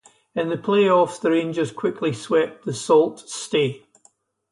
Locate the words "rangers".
1.29-1.71